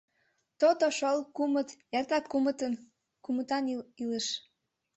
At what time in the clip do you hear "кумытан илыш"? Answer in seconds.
3.23-4.27